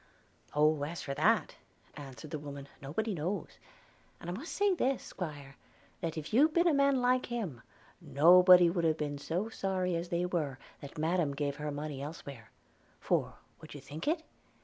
[0.55, 1.57] 'Oh, as for that,'
[1.95, 3.59] answered the woman, 'nobody knows;
[4.19, 5.57] and I must say this, 'Squire,
[5.99, 7.61] that if you'd a been like him,
[8.01, 12.49] nobody would have been so sorry as they were, that Madam gave her money elsewhere;
[12.99, 14.23] for, would you think it?